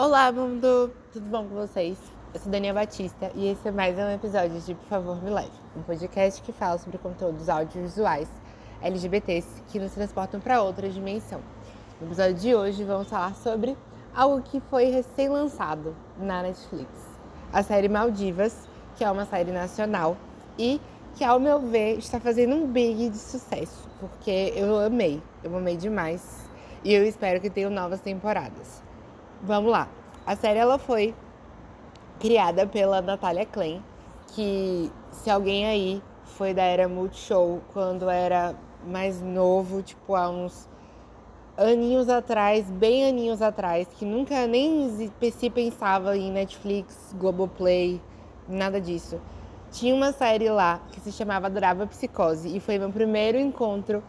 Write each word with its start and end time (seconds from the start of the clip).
Olá, 0.00 0.30
mundo! 0.30 0.92
Tudo 1.12 1.26
bom 1.26 1.48
com 1.48 1.56
vocês? 1.56 1.98
Eu 2.32 2.38
sou 2.38 2.52
Daniela 2.52 2.82
Batista 2.82 3.32
e 3.34 3.48
esse 3.48 3.66
é 3.66 3.72
mais 3.72 3.98
um 3.98 4.08
episódio 4.08 4.60
de 4.60 4.72
Por 4.72 4.86
Favor 4.86 5.20
Me 5.20 5.28
Leve, 5.28 5.50
um 5.76 5.82
podcast 5.82 6.40
que 6.40 6.52
fala 6.52 6.78
sobre 6.78 6.98
conteúdos 6.98 7.48
audiovisuais 7.48 8.28
LGBTs 8.80 9.60
que 9.66 9.80
nos 9.80 9.90
transportam 9.90 10.38
para 10.38 10.62
outra 10.62 10.88
dimensão. 10.88 11.40
No 12.00 12.06
episódio 12.06 12.34
de 12.34 12.54
hoje 12.54 12.84
vamos 12.84 13.08
falar 13.08 13.34
sobre 13.34 13.76
algo 14.14 14.40
que 14.40 14.60
foi 14.70 14.84
recém-lançado 14.84 15.96
na 16.16 16.44
Netflix, 16.44 16.88
a 17.52 17.64
série 17.64 17.88
Maldivas, 17.88 18.56
que 18.96 19.02
é 19.02 19.10
uma 19.10 19.26
série 19.26 19.50
nacional 19.50 20.16
e 20.56 20.80
que, 21.16 21.24
ao 21.24 21.40
meu 21.40 21.58
ver, 21.58 21.98
está 21.98 22.20
fazendo 22.20 22.54
um 22.54 22.68
big 22.68 23.10
de 23.10 23.18
sucesso, 23.18 23.88
porque 23.98 24.52
eu 24.54 24.78
amei, 24.78 25.20
eu 25.42 25.56
amei 25.56 25.76
demais 25.76 26.48
e 26.84 26.94
eu 26.94 27.04
espero 27.04 27.40
que 27.40 27.50
tenham 27.50 27.68
novas 27.72 28.00
temporadas. 28.00 28.86
Vamos 29.42 29.70
lá. 29.70 29.88
A 30.26 30.34
série 30.34 30.58
ela 30.58 30.78
foi 30.78 31.14
criada 32.18 32.66
pela 32.66 33.00
Natália 33.00 33.46
Klein, 33.46 33.82
que 34.34 34.90
se 35.12 35.30
alguém 35.30 35.64
aí 35.66 36.02
foi 36.24 36.52
da 36.52 36.62
era 36.62 36.88
Multishow 36.88 37.60
quando 37.72 38.10
era 38.10 38.56
mais 38.84 39.22
novo, 39.22 39.80
tipo 39.80 40.16
há 40.16 40.28
uns 40.28 40.68
aninhos 41.56 42.08
atrás, 42.08 42.68
bem 42.68 43.08
aninhos 43.08 43.40
atrás, 43.40 43.86
que 43.96 44.04
nunca 44.04 44.46
nem 44.46 45.10
se 45.32 45.50
pensava 45.50 46.16
em 46.16 46.32
Netflix, 46.32 47.14
Globoplay, 47.16 48.00
nada 48.48 48.80
disso. 48.80 49.20
Tinha 49.70 49.94
uma 49.94 50.12
série 50.12 50.48
lá 50.50 50.80
que 50.92 51.00
se 51.00 51.12
chamava 51.12 51.46
Adorava 51.46 51.86
Psicose 51.86 52.56
e 52.56 52.58
foi 52.58 52.78
meu 52.78 52.90
primeiro 52.90 53.38
encontro 53.38 54.02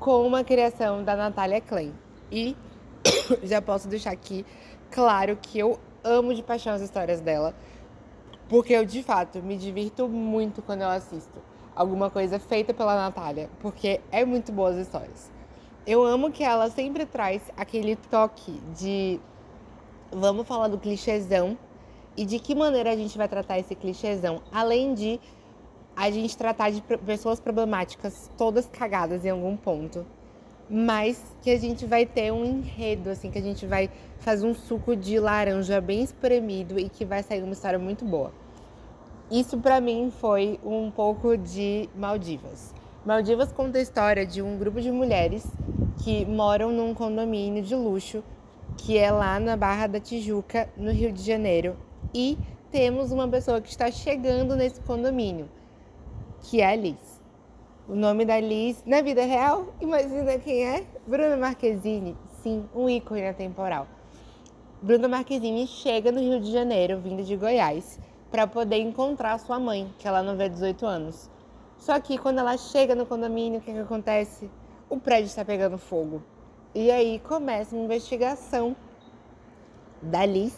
com 0.00 0.26
uma 0.26 0.42
criação 0.42 1.04
da 1.04 1.14
Natália 1.14 1.60
Klein. 1.60 1.92
E 2.30 2.56
já 3.42 3.60
posso 3.60 3.88
deixar 3.88 4.12
aqui 4.12 4.44
Claro 4.92 5.38
que 5.40 5.58
eu 5.58 5.80
amo 6.04 6.34
de 6.34 6.42
paixão 6.42 6.74
as 6.74 6.82
histórias 6.82 7.18
dela, 7.18 7.54
porque 8.46 8.74
eu 8.74 8.84
de 8.84 9.02
fato 9.02 9.42
me 9.42 9.56
divirto 9.56 10.06
muito 10.06 10.60
quando 10.60 10.82
eu 10.82 10.88
assisto 10.88 11.40
alguma 11.74 12.10
coisa 12.10 12.38
feita 12.38 12.74
pela 12.74 12.94
Natália, 12.94 13.48
porque 13.60 14.02
é 14.10 14.22
muito 14.22 14.52
boas 14.52 14.76
histórias. 14.76 15.30
Eu 15.86 16.04
amo 16.04 16.30
que 16.30 16.44
ela 16.44 16.68
sempre 16.68 17.06
traz 17.06 17.40
aquele 17.56 17.96
toque 17.96 18.52
de 18.78 19.18
vamos 20.10 20.46
falar 20.46 20.68
do 20.68 20.76
clichêzão 20.76 21.56
e 22.14 22.26
de 22.26 22.38
que 22.38 22.54
maneira 22.54 22.92
a 22.92 22.96
gente 22.96 23.16
vai 23.16 23.26
tratar 23.26 23.58
esse 23.58 23.74
clichêzão, 23.74 24.42
além 24.52 24.92
de 24.92 25.18
a 25.96 26.10
gente 26.10 26.36
tratar 26.36 26.70
de 26.70 26.82
pessoas 26.82 27.40
problemáticas 27.40 28.30
todas 28.36 28.66
cagadas 28.66 29.24
em 29.24 29.30
algum 29.30 29.56
ponto 29.56 30.04
mas 30.68 31.22
que 31.42 31.50
a 31.50 31.58
gente 31.58 31.86
vai 31.86 32.06
ter 32.06 32.32
um 32.32 32.44
enredo, 32.44 33.10
assim, 33.10 33.30
que 33.30 33.38
a 33.38 33.42
gente 33.42 33.66
vai 33.66 33.90
fazer 34.18 34.46
um 34.46 34.54
suco 34.54 34.94
de 34.96 35.18
laranja 35.18 35.80
bem 35.80 36.02
espremido 36.02 36.78
e 36.78 36.88
que 36.88 37.04
vai 37.04 37.22
sair 37.22 37.42
uma 37.42 37.52
história 37.52 37.78
muito 37.78 38.04
boa. 38.04 38.32
Isso 39.30 39.58
para 39.58 39.80
mim 39.80 40.12
foi 40.20 40.58
um 40.64 40.90
pouco 40.90 41.36
de 41.36 41.88
Maldivas. 41.96 42.74
Maldivas 43.04 43.52
conta 43.52 43.78
a 43.78 43.82
história 43.82 44.26
de 44.26 44.42
um 44.42 44.58
grupo 44.58 44.80
de 44.80 44.90
mulheres 44.90 45.46
que 46.04 46.24
moram 46.24 46.70
num 46.70 46.94
condomínio 46.94 47.62
de 47.62 47.74
luxo 47.74 48.22
que 48.76 48.98
é 48.98 49.10
lá 49.10 49.38
na 49.38 49.56
Barra 49.56 49.86
da 49.86 50.00
Tijuca, 50.00 50.68
no 50.76 50.90
Rio 50.90 51.12
de 51.12 51.22
Janeiro, 51.22 51.76
e 52.14 52.38
temos 52.70 53.12
uma 53.12 53.28
pessoa 53.28 53.60
que 53.60 53.68
está 53.68 53.90
chegando 53.90 54.56
nesse 54.56 54.80
condomínio, 54.80 55.48
que 56.42 56.60
é 56.60 56.72
a 56.72 56.76
Liz. 56.76 57.11
O 57.88 57.96
nome 57.96 58.24
da 58.24 58.38
Liz 58.38 58.80
na 58.86 59.02
vida 59.02 59.24
real, 59.24 59.74
imagina 59.80 60.38
quem 60.38 60.64
é? 60.64 60.86
Bruna 61.04 61.36
Marquezine. 61.36 62.16
Sim, 62.40 62.64
um 62.72 62.88
ícone 62.88 63.26
atemporal. 63.26 63.88
Bruna 64.80 65.08
Marquezine 65.08 65.66
chega 65.66 66.12
no 66.12 66.20
Rio 66.20 66.38
de 66.38 66.52
Janeiro, 66.52 67.00
vindo 67.00 67.24
de 67.24 67.36
Goiás, 67.36 67.98
para 68.30 68.46
poder 68.46 68.78
encontrar 68.78 69.36
sua 69.38 69.58
mãe, 69.58 69.92
que 69.98 70.06
ela 70.06 70.22
não 70.22 70.36
vê 70.36 70.44
há 70.44 70.48
18 70.48 70.86
anos. 70.86 71.28
Só 71.76 71.98
que 71.98 72.16
quando 72.18 72.38
ela 72.38 72.56
chega 72.56 72.94
no 72.94 73.04
condomínio, 73.04 73.58
o 73.58 73.62
que, 73.62 73.72
que 73.72 73.78
acontece? 73.80 74.48
O 74.88 75.00
prédio 75.00 75.26
está 75.26 75.44
pegando 75.44 75.76
fogo. 75.76 76.22
E 76.72 76.88
aí 76.88 77.18
começa 77.18 77.74
uma 77.74 77.84
investigação 77.84 78.76
da 80.00 80.24
Liz, 80.24 80.56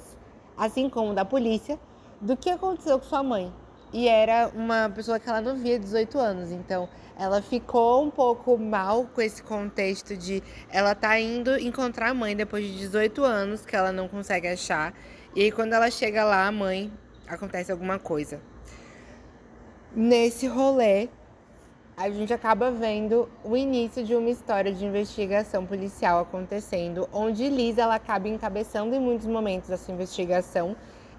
assim 0.58 0.90
como 0.90 1.14
da 1.14 1.24
polícia, 1.24 1.80
do 2.20 2.36
que 2.36 2.50
aconteceu 2.50 2.98
com 2.98 3.06
sua 3.06 3.22
mãe. 3.22 3.50
E 3.94 4.08
era 4.08 4.50
uma 4.52 4.90
pessoa 4.90 5.20
que 5.20 5.28
ela 5.28 5.40
não 5.40 5.54
via 5.54 5.78
18 5.78 6.18
anos, 6.18 6.50
então 6.50 6.88
ela 7.16 7.40
ficou 7.40 8.02
um 8.02 8.10
pouco 8.10 8.58
mal 8.58 9.04
com 9.04 9.20
esse 9.20 9.40
contexto 9.40 10.16
de 10.16 10.42
ela 10.68 10.96
tá 10.96 11.16
indo 11.20 11.56
encontrar 11.60 12.08
a 12.08 12.14
mãe 12.14 12.34
depois 12.34 12.66
de 12.66 12.76
18 12.76 13.22
anos 13.22 13.64
que 13.64 13.76
ela 13.76 13.92
não 13.92 14.08
consegue 14.08 14.48
achar. 14.48 14.92
E 15.32 15.42
aí 15.42 15.52
quando 15.52 15.74
ela 15.74 15.88
chega 15.92 16.24
lá, 16.24 16.44
a 16.48 16.50
mãe 16.50 16.92
acontece 17.28 17.70
alguma 17.70 17.96
coisa. 17.96 18.40
Nesse 19.94 20.48
rolê, 20.48 21.08
a 21.96 22.10
gente 22.10 22.34
acaba 22.34 22.72
vendo 22.72 23.28
o 23.44 23.56
início 23.56 24.02
de 24.02 24.16
uma 24.16 24.28
história 24.28 24.72
de 24.72 24.84
investigação 24.84 25.64
policial 25.64 26.18
acontecendo, 26.18 27.08
onde 27.12 27.48
Liz 27.48 27.78
ela 27.78 27.94
acaba 27.94 28.26
encabeçando 28.26 28.92
em 28.92 28.98
muitos 28.98 29.28
momentos 29.28 29.70
essa 29.70 29.92
investigação 29.92 30.74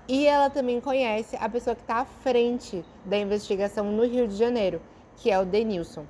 e 0.08 0.28
ela 0.28 0.50
também 0.50 0.80
conhece 0.80 1.36
a 1.40 1.50
pessoa 1.50 1.76
que 1.76 1.82
está 1.82 1.98
à 1.98 2.06
frente 2.06 2.86
da 3.04 3.18
investigação 3.18 3.92
no 3.92 4.06
Rio 4.06 4.28
de 4.28 4.36
Janeiro, 4.36 4.82
que 5.18 5.32
é 5.32 5.40
o 5.40 5.46
Denilson. 5.46 6.06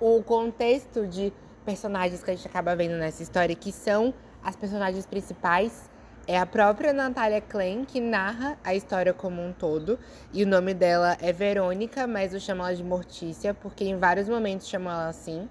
O 0.00 0.22
contexto 0.22 1.06
de 1.06 1.32
personagens 1.64 2.22
que 2.22 2.30
a 2.30 2.34
gente 2.34 2.46
acaba 2.46 2.76
vendo 2.76 2.96
nessa 2.96 3.22
história, 3.22 3.54
que 3.54 3.72
são 3.72 4.14
as 4.42 4.54
personagens 4.54 5.06
principais, 5.06 5.90
é 6.26 6.38
a 6.38 6.46
própria 6.46 6.92
Natália 6.92 7.40
Klein, 7.40 7.84
que 7.84 8.00
narra 8.00 8.58
a 8.62 8.74
história 8.74 9.12
como 9.12 9.42
um 9.42 9.52
todo. 9.52 9.98
E 10.32 10.42
o 10.42 10.46
nome 10.46 10.72
dela 10.72 11.16
é 11.20 11.32
Verônica, 11.32 12.06
mas 12.06 12.32
eu 12.32 12.40
chamo 12.40 12.62
ela 12.62 12.74
de 12.74 12.84
Mortícia, 12.84 13.52
porque 13.52 13.84
em 13.84 13.98
vários 13.98 14.28
momentos 14.28 14.68
chamo 14.68 14.88
ela 14.88 15.08
assim. 15.08 15.48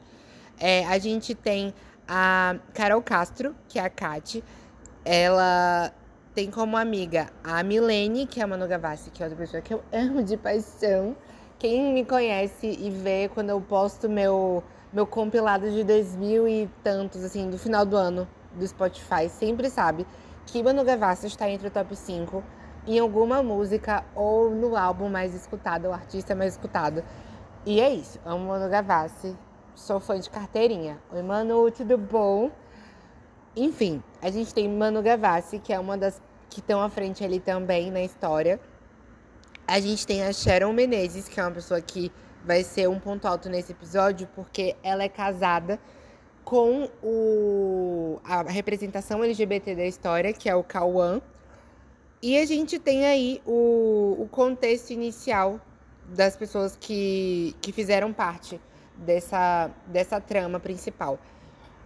É, 0.59 0.85
a 0.85 0.97
gente 0.97 1.35
tem 1.35 1.73
a 2.07 2.55
Carol 2.73 3.01
Castro, 3.01 3.55
que 3.67 3.77
é 3.77 3.83
a 3.83 3.89
Kate. 3.89 4.43
Ela 5.05 5.93
tem 6.33 6.49
como 6.49 6.75
amiga 6.75 7.27
a 7.43 7.61
Milene, 7.61 8.25
que 8.25 8.39
é 8.39 8.43
a 8.43 8.47
Manu 8.47 8.67
Gavassi, 8.67 9.11
que 9.11 9.21
é 9.21 9.25
outra 9.27 9.37
pessoa 9.37 9.61
que 9.61 9.73
eu 9.73 9.83
amo 9.93 10.23
de 10.23 10.35
paixão. 10.35 11.15
Quem 11.59 11.93
me 11.93 12.03
conhece 12.03 12.67
e 12.67 12.89
vê 12.89 13.29
quando 13.33 13.51
eu 13.51 13.61
posto 13.61 14.09
meu, 14.09 14.63
meu 14.91 15.05
compilado 15.05 15.69
de 15.69 15.83
2000 15.83 16.47
e 16.47 16.69
tantos, 16.83 17.23
assim, 17.23 17.49
do 17.49 17.57
final 17.57 17.85
do 17.85 17.95
ano 17.95 18.27
do 18.55 18.67
Spotify, 18.67 19.29
sempre 19.29 19.69
sabe 19.69 20.05
que 20.45 20.61
Manu 20.61 20.83
Gavassi 20.83 21.27
está 21.27 21.49
entre 21.49 21.67
o 21.67 21.71
top 21.71 21.95
5 21.95 22.43
em 22.85 22.99
alguma 22.99 23.41
música 23.41 24.03
ou 24.13 24.49
no 24.49 24.75
álbum 24.75 25.09
mais 25.09 25.33
escutado, 25.33 25.85
o 25.85 25.93
artista 25.93 26.35
mais 26.35 26.53
escutado. 26.53 27.03
E 27.65 27.79
é 27.79 27.89
isso, 27.93 28.19
amo 28.25 28.47
Manu 28.47 28.69
Gavassi, 28.69 29.37
sou 29.75 29.99
fã 29.99 30.19
de 30.19 30.29
carteirinha. 30.29 30.97
Oi, 31.11 31.21
Manu, 31.21 31.69
tudo 31.71 31.97
bom? 31.97 32.51
Enfim, 33.55 34.01
a 34.21 34.31
gente 34.31 34.53
tem 34.53 34.67
Manu 34.67 35.01
Gavassi, 35.01 35.59
que 35.59 35.71
é 35.71 35.79
uma 35.79 35.97
das 35.97 36.21
que 36.49 36.59
estão 36.59 36.81
à 36.81 36.89
frente 36.89 37.23
ali 37.23 37.39
também 37.39 37.91
na 37.91 38.01
história. 38.01 38.59
A 39.67 39.79
gente 39.79 40.05
tem 40.05 40.23
a 40.23 40.33
Sharon 40.33 40.73
Menezes, 40.73 41.27
que 41.27 41.39
é 41.39 41.43
uma 41.43 41.51
pessoa 41.51 41.81
que 41.81 42.11
vai 42.43 42.63
ser 42.63 42.89
um 42.89 42.99
ponto 42.99 43.25
alto 43.27 43.49
nesse 43.49 43.71
episódio, 43.71 44.27
porque 44.35 44.75
ela 44.83 45.03
é 45.03 45.09
casada 45.09 45.79
com 46.43 46.89
o, 47.01 48.19
a 48.23 48.43
representação 48.43 49.23
LGBT 49.23 49.75
da 49.75 49.85
história, 49.85 50.33
que 50.33 50.49
é 50.49 50.55
o 50.55 50.63
Cauã. 50.63 51.21
E 52.21 52.37
a 52.37 52.45
gente 52.45 52.79
tem 52.79 53.05
aí 53.05 53.41
o, 53.45 54.17
o 54.19 54.27
contexto 54.29 54.91
inicial 54.91 55.59
das 56.09 56.35
pessoas 56.35 56.77
que, 56.79 57.55
que 57.61 57.71
fizeram 57.71 58.11
parte 58.11 58.59
dessa, 58.97 59.71
dessa 59.87 60.19
trama 60.19 60.59
principal. 60.59 61.17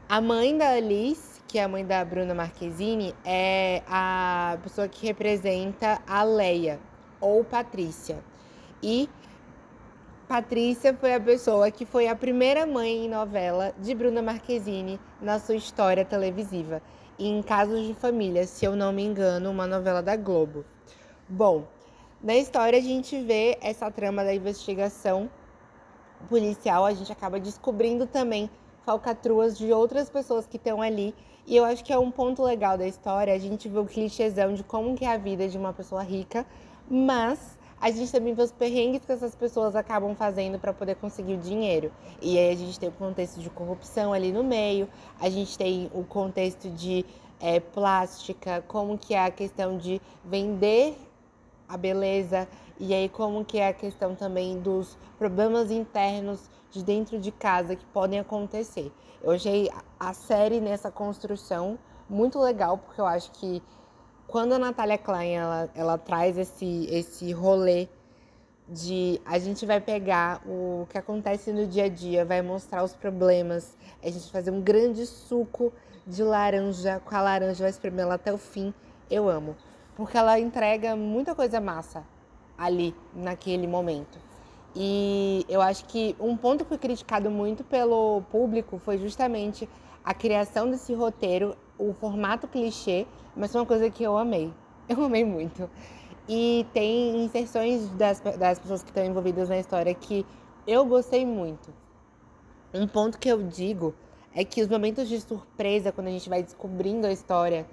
A 0.10 0.20
mãe 0.20 0.58
da 0.58 0.70
Alice, 0.70 1.37
que 1.48 1.58
é 1.58 1.64
a 1.64 1.68
mãe 1.68 1.86
da 1.86 2.04
Bruna 2.04 2.34
Marquezine, 2.34 3.16
é 3.24 3.82
a 3.88 4.58
pessoa 4.62 4.88
que 4.88 5.06
representa 5.08 6.02
a 6.06 6.24
Leia, 6.24 6.80
ou 7.22 7.44
Patrícia. 7.44 8.18
E 8.84 9.10
Patrícia 10.28 10.94
foi 10.94 11.14
a 11.14 11.20
pessoa 11.20 11.72
que 11.72 11.86
foi 11.86 12.08
a 12.08 12.16
primeira 12.16 12.66
mãe 12.66 13.06
em 13.06 13.10
novela 13.10 13.74
de 13.80 13.96
Bruna 13.96 14.22
Marquezine 14.22 15.00
na 15.22 15.40
sua 15.40 15.56
história 15.56 16.04
televisiva. 16.04 16.82
Em 17.18 17.42
Casos 17.42 17.88
de 17.88 17.94
Família, 17.94 18.46
se 18.46 18.66
eu 18.66 18.76
não 18.76 18.92
me 18.92 19.04
engano, 19.04 19.50
uma 19.50 19.66
novela 19.66 20.04
da 20.04 20.16
Globo. 20.18 20.66
Bom, 21.30 21.66
na 22.22 22.36
história 22.36 22.78
a 22.78 22.82
gente 22.82 23.20
vê 23.22 23.58
essa 23.62 23.90
trama 23.90 24.24
da 24.24 24.36
investigação 24.36 25.30
policial, 26.30 26.86
a 26.86 26.94
gente 26.94 27.12
acaba 27.12 27.40
descobrindo 27.40 28.06
também 28.06 28.50
falcatruas 28.86 29.58
de 29.58 29.72
outras 29.72 30.10
pessoas 30.10 30.48
que 30.48 30.58
estão 30.58 30.82
ali. 30.82 31.14
E 31.48 31.56
eu 31.56 31.66
acho 31.66 31.84
que 31.84 31.94
é 31.94 31.98
um 31.98 32.12
ponto 32.12 32.44
legal 32.44 32.78
da 32.78 32.86
história, 32.86 33.34
a 33.34 33.40
gente 33.40 33.68
vê 33.68 33.80
o 33.80 33.86
clichêzão 33.86 34.54
de 34.54 34.64
como 34.64 34.96
que 34.96 35.06
é 35.06 35.14
a 35.14 35.18
vida 35.18 35.48
de 35.48 35.58
uma 35.58 35.74
pessoa 35.74 36.04
rica 36.04 36.46
mas 36.90 37.58
a 37.80 37.92
gente 37.92 38.12
também 38.12 38.34
vê 38.34 38.42
os 38.42 38.52
perrengues 38.52 39.06
que 39.06 39.12
essas 39.12 39.36
pessoas 39.36 39.76
acabam 39.76 40.16
fazendo 40.16 40.58
para 40.58 40.74
poder 40.74 40.96
conseguir 40.96 41.34
o 41.34 41.38
dinheiro. 41.38 41.92
E 42.22 42.38
aí 42.38 42.52
a 42.52 42.56
gente 42.56 42.80
tem 42.80 42.90
o 42.90 42.94
contexto 42.94 43.40
de 43.40 43.50
corrupção 43.50 44.14
ali 44.14 44.32
no 44.32 44.44
meio, 44.44 44.90
a 45.20 45.30
gente 45.30 45.58
tem 45.58 45.92
o 45.94 46.04
contexto 46.04 46.70
de 46.70 47.06
é, 47.40 47.60
plástica, 47.60 48.64
como 48.68 48.98
que 48.98 49.14
é 49.14 49.24
a 49.24 49.30
questão 49.30 49.78
de 49.78 50.02
vender 50.26 50.98
a 51.68 51.78
beleza 51.78 52.48
e 52.80 52.94
aí 52.94 53.10
como 53.10 53.44
que 53.44 53.58
é 53.58 53.70
a 53.70 53.74
questão 53.74 54.16
também 54.16 54.60
dos 54.60 54.98
problemas 55.18 55.72
internos 55.72 56.50
de 56.72 56.84
dentro 56.84 57.20
de 57.20 57.32
casa 57.32 57.76
que 57.76 57.86
podem 57.88 58.20
acontecer. 58.20 58.92
Eu 59.22 59.32
achei 59.32 59.70
a 60.00 60.14
série 60.14 60.60
nessa 60.62 60.92
construção 60.92 61.78
muito 62.10 62.40
legal 62.40 62.78
porque 62.78 63.02
eu 63.02 63.06
acho 63.06 63.32
que 63.32 63.62
quando 64.28 64.54
a 64.54 64.60
Natália 64.60 64.98
Klein 64.98 65.36
ela, 65.36 65.70
ela 65.74 65.98
traz 65.98 66.38
esse 66.38 66.86
esse 66.90 67.32
rolê 67.32 67.88
de 68.68 69.22
a 69.26 69.40
gente 69.40 69.66
vai 69.66 69.80
pegar 69.80 70.42
o 70.46 70.86
que 70.90 70.98
acontece 70.98 71.54
no 71.54 71.66
dia 71.66 71.86
a 71.86 71.90
dia, 71.90 72.26
vai 72.26 72.42
mostrar 72.42 72.84
os 72.84 72.94
problemas, 72.94 73.78
a 74.04 74.10
gente 74.10 74.30
fazer 74.30 74.52
um 74.52 74.62
grande 74.62 75.06
suco 75.06 75.72
de 76.06 76.22
laranja, 76.22 77.02
com 77.06 77.16
a 77.16 77.22
laranja 77.22 77.64
vai 77.64 77.70
espremer 77.70 78.04
ela 78.04 78.16
até 78.16 78.34
o 78.34 78.38
fim. 78.38 78.74
Eu 79.10 79.30
amo, 79.30 79.56
porque 79.98 80.16
ela 80.16 80.40
entrega 80.40 80.96
muita 80.96 81.34
coisa 81.34 81.60
massa 81.60 82.06
ali 82.56 82.94
naquele 83.16 83.66
momento. 83.66 84.20
E 84.76 85.44
eu 85.50 85.60
acho 85.60 85.86
que 85.86 86.16
um 86.20 86.38
ponto 86.38 86.64
que 86.64 86.70
foi 86.70 86.78
criticado 86.78 87.32
muito 87.32 87.64
pelo 87.64 88.22
público 88.32 88.78
foi 88.78 89.00
justamente 89.00 89.68
a 90.06 90.14
criação 90.14 90.70
desse 90.70 90.94
roteiro, 90.94 91.58
o 91.80 91.96
formato 91.96 92.48
clichê, 92.48 93.08
mas 93.36 93.52
foi 93.52 93.60
uma 93.60 93.66
coisa 93.66 93.90
que 93.90 94.04
eu 94.04 94.16
amei. 94.16 94.54
Eu 94.88 95.04
amei 95.04 95.26
muito. 95.26 95.70
E 96.30 96.66
tem 96.74 97.26
inserções 97.26 97.90
das, 97.90 98.22
das 98.22 98.58
pessoas 98.58 98.82
que 98.82 98.90
estão 98.90 99.04
envolvidas 99.04 99.50
na 99.50 99.58
história 99.58 99.94
que 99.94 100.26
eu 100.66 100.86
gostei 100.86 101.26
muito. 101.26 101.74
Um 102.74 102.88
ponto 102.88 103.20
que 103.20 103.28
eu 103.28 103.44
digo 103.44 103.94
é 104.34 104.46
que 104.46 104.62
os 104.62 104.70
momentos 104.70 105.10
de 105.10 105.20
surpresa, 105.20 105.92
quando 105.92 106.08
a 106.08 106.12
gente 106.12 106.30
vai 106.30 106.42
descobrindo 106.42 107.06
a 107.06 107.12
história, 107.12 107.66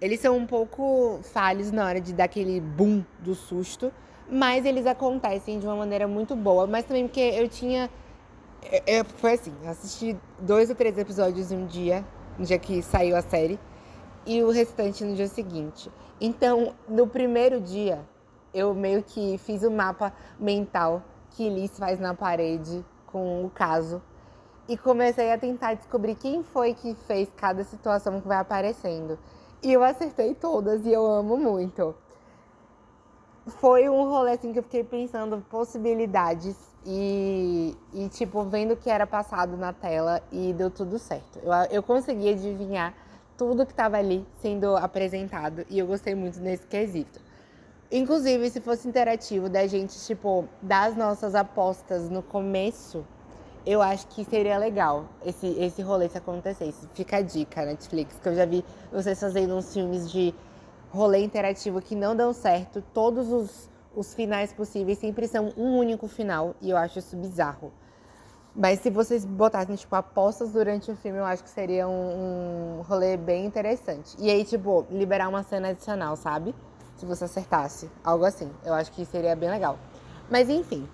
eles 0.00 0.20
são 0.20 0.36
um 0.36 0.46
pouco 0.46 1.20
falhos 1.22 1.70
na 1.70 1.86
hora 1.86 2.00
de 2.00 2.12
dar 2.12 2.24
aquele 2.24 2.60
boom 2.60 3.04
do 3.20 3.34
susto, 3.34 3.92
mas 4.28 4.64
eles 4.64 4.86
acontecem 4.86 5.58
de 5.58 5.66
uma 5.66 5.76
maneira 5.76 6.08
muito 6.08 6.34
boa. 6.34 6.66
Mas 6.66 6.84
também 6.84 7.06
porque 7.06 7.20
eu 7.20 7.48
tinha. 7.48 7.90
Eu, 8.70 8.82
eu, 8.98 9.04
foi 9.04 9.34
assim, 9.34 9.52
eu 9.62 9.70
assisti 9.70 10.16
dois 10.38 10.70
ou 10.70 10.76
três 10.76 10.96
episódios 10.98 11.52
em 11.52 11.56
um 11.56 11.66
dia, 11.66 12.04
no 12.38 12.44
dia 12.44 12.58
que 12.58 12.82
saiu 12.82 13.16
a 13.16 13.22
série, 13.22 13.58
e 14.26 14.42
o 14.42 14.50
restante 14.50 15.04
no 15.04 15.14
dia 15.14 15.28
seguinte. 15.28 15.90
Então, 16.20 16.74
no 16.88 17.06
primeiro 17.06 17.60
dia, 17.60 18.00
eu 18.54 18.74
meio 18.74 19.02
que 19.02 19.36
fiz 19.38 19.62
o 19.62 19.68
um 19.68 19.76
mapa 19.76 20.12
mental 20.38 21.02
que 21.30 21.48
Liz 21.48 21.76
faz 21.78 21.98
na 21.98 22.14
parede 22.14 22.84
com 23.06 23.44
o 23.44 23.50
caso 23.50 24.00
e 24.68 24.76
comecei 24.76 25.32
a 25.32 25.38
tentar 25.38 25.74
descobrir 25.74 26.14
quem 26.14 26.42
foi 26.42 26.72
que 26.74 26.94
fez 27.06 27.28
cada 27.36 27.64
situação 27.64 28.20
que 28.20 28.26
vai 28.26 28.38
aparecendo. 28.38 29.18
E 29.64 29.72
eu 29.72 29.82
acertei 29.82 30.34
todas 30.34 30.84
e 30.84 30.92
eu 30.92 31.06
amo 31.06 31.38
muito. 31.38 31.94
Foi 33.46 33.88
um 33.88 34.04
rolê 34.10 34.32
assim 34.32 34.52
que 34.52 34.58
eu 34.58 34.62
fiquei 34.62 34.84
pensando 34.84 35.42
possibilidades 35.48 36.54
e, 36.84 37.74
e 37.94 38.08
tipo, 38.10 38.44
vendo 38.44 38.74
o 38.74 38.76
que 38.76 38.90
era 38.90 39.06
passado 39.06 39.56
na 39.56 39.72
tela 39.72 40.20
e 40.30 40.52
deu 40.52 40.70
tudo 40.70 40.98
certo. 40.98 41.38
Eu, 41.42 41.50
eu 41.70 41.82
consegui 41.82 42.28
adivinhar 42.28 42.92
tudo 43.38 43.64
que 43.64 43.72
estava 43.72 43.96
ali 43.96 44.26
sendo 44.42 44.76
apresentado 44.76 45.64
e 45.70 45.78
eu 45.78 45.86
gostei 45.86 46.14
muito 46.14 46.38
nesse 46.40 46.66
quesito. 46.66 47.18
Inclusive, 47.90 48.50
se 48.50 48.60
fosse 48.60 48.86
interativo 48.86 49.48
da 49.48 49.66
gente, 49.66 49.98
tipo, 50.04 50.46
dar 50.60 50.90
as 50.90 50.96
nossas 50.96 51.34
apostas 51.34 52.10
no 52.10 52.22
começo, 52.22 53.02
eu 53.66 53.80
acho 53.80 54.06
que 54.08 54.24
seria 54.24 54.58
legal 54.58 55.06
esse, 55.24 55.46
esse 55.58 55.80
rolê 55.80 56.08
se 56.08 56.18
acontecesse. 56.18 56.86
Fica 56.94 57.18
a 57.18 57.22
dica, 57.22 57.64
Netflix, 57.64 58.18
que 58.20 58.28
eu 58.28 58.34
já 58.34 58.44
vi 58.44 58.64
vocês 58.92 59.18
fazendo 59.18 59.54
uns 59.54 59.72
filmes 59.72 60.10
de 60.10 60.34
rolê 60.90 61.24
interativo 61.24 61.80
que 61.80 61.94
não 61.94 62.14
dão 62.14 62.32
certo. 62.32 62.82
Todos 62.92 63.32
os, 63.32 63.70
os 63.94 64.12
finais 64.14 64.52
possíveis 64.52 64.98
sempre 64.98 65.26
são 65.26 65.52
um 65.56 65.78
único 65.78 66.06
final 66.06 66.54
e 66.60 66.70
eu 66.70 66.76
acho 66.76 66.98
isso 66.98 67.16
bizarro. 67.16 67.72
Mas 68.54 68.80
se 68.80 68.90
vocês 68.90 69.24
botassem, 69.24 69.74
tipo, 69.74 69.96
apostas 69.96 70.52
durante 70.52 70.88
o 70.88 70.94
filme, 70.94 71.18
eu 71.18 71.24
acho 71.24 71.42
que 71.42 71.50
seria 71.50 71.88
um, 71.88 72.78
um 72.78 72.82
rolê 72.82 73.16
bem 73.16 73.44
interessante. 73.46 74.14
E 74.18 74.30
aí, 74.30 74.44
tipo, 74.44 74.86
liberar 74.90 75.28
uma 75.28 75.42
cena 75.42 75.70
adicional, 75.70 76.14
sabe? 76.14 76.54
Se 76.96 77.04
você 77.04 77.24
acertasse. 77.24 77.90
Algo 78.04 78.24
assim. 78.24 78.48
Eu 78.64 78.72
acho 78.74 78.92
que 78.92 79.04
seria 79.06 79.34
bem 79.34 79.50
legal. 79.50 79.76
Mas 80.30 80.48
enfim, 80.48 80.88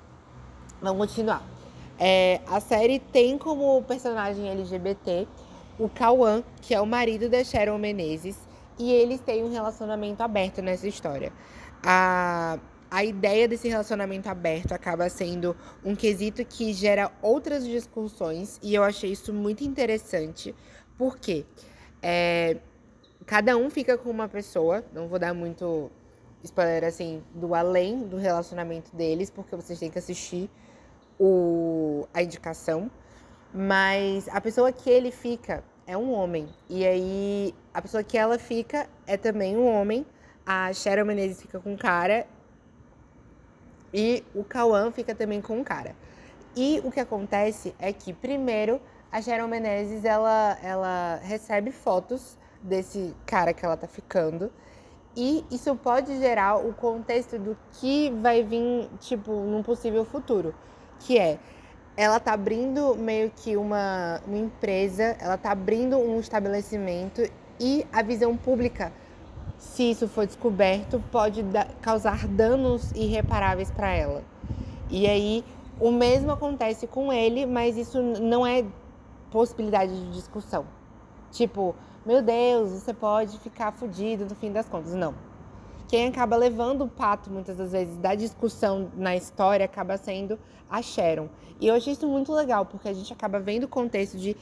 vamos 0.80 1.06
continuar. 1.06 1.59
É, 2.02 2.40
a 2.46 2.60
série 2.60 2.98
tem 2.98 3.36
como 3.36 3.82
personagem 3.82 4.48
LGBT 4.48 5.28
o 5.78 5.86
Cauã, 5.88 6.42
que 6.62 6.74
é 6.74 6.80
o 6.80 6.86
marido 6.86 7.28
da 7.28 7.44
Sharon 7.44 7.76
Menezes, 7.76 8.38
e 8.78 8.90
eles 8.90 9.20
têm 9.20 9.44
um 9.44 9.52
relacionamento 9.52 10.22
aberto 10.22 10.62
nessa 10.62 10.88
história. 10.88 11.30
A, 11.82 12.58
a 12.90 13.04
ideia 13.04 13.46
desse 13.46 13.68
relacionamento 13.68 14.28
aberto 14.30 14.72
acaba 14.72 15.08
sendo 15.10 15.54
um 15.84 15.94
quesito 15.94 16.42
que 16.44 16.72
gera 16.72 17.12
outras 17.20 17.66
discussões 17.66 18.58
e 18.62 18.74
eu 18.74 18.82
achei 18.82 19.12
isso 19.12 19.32
muito 19.32 19.62
interessante, 19.62 20.54
porque 20.96 21.44
é, 22.02 22.56
cada 23.26 23.58
um 23.58 23.68
fica 23.68 23.98
com 23.98 24.08
uma 24.10 24.28
pessoa, 24.28 24.82
não 24.94 25.06
vou 25.06 25.18
dar 25.18 25.34
muito 25.34 25.90
spoiler 26.42 26.84
assim 26.84 27.22
do 27.34 27.54
além 27.54 28.06
do 28.08 28.16
relacionamento 28.16 28.96
deles, 28.96 29.30
porque 29.30 29.54
vocês 29.54 29.78
têm 29.78 29.90
que 29.90 29.98
assistir 29.98 30.48
o, 31.20 32.08
a 32.14 32.22
indicação, 32.22 32.90
mas 33.52 34.26
a 34.30 34.40
pessoa 34.40 34.72
que 34.72 34.88
ele 34.88 35.10
fica 35.10 35.62
é 35.86 35.96
um 35.96 36.12
homem, 36.12 36.48
e 36.68 36.86
aí 36.86 37.54
a 37.74 37.82
pessoa 37.82 38.02
que 38.02 38.16
ela 38.16 38.38
fica 38.38 38.88
é 39.06 39.16
também 39.16 39.56
um 39.56 39.66
homem. 39.66 40.06
A 40.46 40.72
Sharon 40.72 41.04
Menezes 41.04 41.40
fica 41.42 41.60
com 41.60 41.76
cara 41.76 42.26
e 43.92 44.24
o 44.34 44.42
Cauã 44.42 44.90
fica 44.90 45.14
também 45.14 45.40
com 45.40 45.62
cara. 45.62 45.94
E 46.56 46.80
o 46.84 46.90
que 46.90 46.98
acontece 46.98 47.74
é 47.78 47.92
que, 47.92 48.12
primeiro, 48.12 48.80
a 49.12 49.20
Sharon 49.20 49.46
Menezes, 49.46 50.04
ela, 50.04 50.58
ela 50.62 51.20
recebe 51.22 51.70
fotos 51.70 52.36
desse 52.62 53.14
cara 53.26 53.52
que 53.52 53.64
ela 53.64 53.76
tá 53.76 53.86
ficando. 53.86 54.50
E 55.16 55.44
isso 55.50 55.74
pode 55.76 56.18
gerar 56.18 56.56
o 56.56 56.72
contexto 56.72 57.38
do 57.38 57.56
que 57.72 58.10
vai 58.22 58.42
vir, 58.42 58.88
tipo, 59.00 59.32
num 59.32 59.62
possível 59.62 60.04
futuro. 60.04 60.54
Que 61.00 61.18
é, 61.18 61.38
ela 61.96 62.20
tá 62.20 62.32
abrindo 62.32 62.94
meio 62.94 63.30
que 63.34 63.56
uma, 63.56 64.20
uma 64.26 64.38
empresa, 64.38 65.16
ela 65.20 65.36
tá 65.36 65.50
abrindo 65.50 65.98
um 65.98 66.20
estabelecimento 66.20 67.22
e 67.58 67.86
a 67.92 68.02
visão 68.02 68.36
pública 68.36 68.92
se 69.60 69.90
isso 69.90 70.08
for 70.08 70.26
descoberto, 70.26 71.02
pode 71.12 71.42
da 71.42 71.66
causar 71.82 72.26
danos 72.26 72.90
irreparáveis 72.92 73.70
para 73.70 73.90
ela. 73.90 74.24
E 74.88 75.06
aí, 75.06 75.44
o 75.78 75.92
mesmo 75.92 76.32
acontece 76.32 76.86
com 76.86 77.12
ele, 77.12 77.44
mas 77.44 77.76
isso 77.76 78.02
não 78.02 78.46
é 78.46 78.64
possibilidade 79.30 79.92
de 79.92 80.12
discussão. 80.12 80.64
Tipo, 81.30 81.76
meu 82.04 82.22
Deus, 82.22 82.70
você 82.70 82.94
pode 82.94 83.38
ficar 83.38 83.72
fudido 83.72 84.24
no 84.24 84.34
fim 84.34 84.50
das 84.50 84.66
contas. 84.66 84.94
Não. 84.94 85.14
Quem 85.90 86.06
acaba 86.06 86.36
levando 86.36 86.84
o 86.84 86.88
pato, 86.88 87.28
muitas 87.28 87.56
das 87.56 87.72
vezes, 87.72 87.96
da 87.96 88.14
discussão 88.14 88.92
na 88.96 89.16
história 89.16 89.64
acaba 89.64 89.96
sendo 89.96 90.38
a 90.70 90.80
Sharon. 90.80 91.28
E 91.60 91.66
eu 91.66 91.74
achei 91.74 91.94
isso 91.94 92.06
muito 92.06 92.32
legal, 92.32 92.64
porque 92.64 92.88
a 92.88 92.92
gente 92.92 93.12
acaba 93.12 93.40
vendo 93.40 93.64
o 93.64 93.68
contexto 93.68 94.16
de 94.16 94.36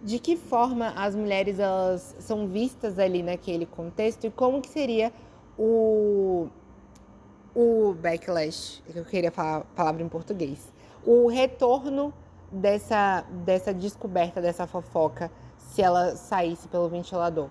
de 0.00 0.18
que 0.20 0.36
forma 0.36 0.90
as 0.96 1.14
mulheres 1.14 1.58
elas 1.58 2.16
são 2.20 2.46
vistas 2.48 2.98
ali 2.98 3.22
naquele 3.22 3.66
contexto 3.66 4.26
e 4.26 4.30
como 4.30 4.60
que 4.60 4.68
seria 4.68 5.12
o 5.58 6.46
o 7.54 7.94
backlash, 8.00 8.82
eu 8.94 9.04
queria 9.04 9.30
falar 9.30 9.58
a 9.58 9.60
palavra 9.60 10.02
em 10.02 10.08
português, 10.08 10.72
o 11.04 11.26
retorno 11.26 12.14
dessa 12.50 13.24
dessa 13.44 13.74
descoberta 13.74 14.40
dessa 14.40 14.68
fofoca 14.68 15.32
se 15.58 15.82
ela 15.82 16.14
saísse 16.14 16.68
pelo 16.68 16.88
ventilador. 16.88 17.48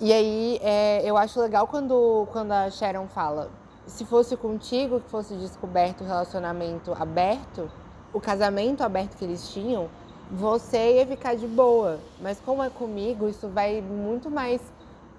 E 0.00 0.12
aí 0.12 0.58
é, 0.62 1.02
eu 1.04 1.16
acho 1.16 1.38
legal 1.38 1.66
quando 1.66 2.26
quando 2.32 2.52
a 2.52 2.70
Sharon 2.70 3.06
fala, 3.08 3.50
se 3.86 4.06
fosse 4.06 4.34
contigo 4.34 4.98
que 5.00 5.10
fosse 5.10 5.34
descoberto 5.34 6.00
o 6.00 6.04
relacionamento 6.04 6.92
aberto, 6.94 7.70
o 8.12 8.18
casamento 8.18 8.82
aberto 8.82 9.16
que 9.16 9.24
eles 9.24 9.52
tinham, 9.52 9.90
você 10.30 10.96
ia 10.96 11.06
ficar 11.06 11.34
de 11.34 11.46
boa. 11.46 12.00
Mas 12.20 12.40
como 12.40 12.62
é 12.62 12.70
comigo, 12.70 13.28
isso 13.28 13.48
vai 13.48 13.82
muito 13.82 14.30
mais 14.30 14.60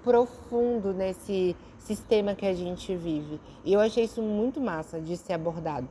profundo 0.02 0.92
nesse 0.92 1.56
sistema 1.78 2.34
que 2.34 2.46
a 2.46 2.54
gente 2.54 2.94
vive. 2.96 3.40
E 3.64 3.72
eu 3.72 3.80
achei 3.80 4.04
isso 4.04 4.20
muito 4.20 4.60
massa 4.60 5.00
de 5.00 5.16
ser 5.16 5.34
abordado. 5.34 5.88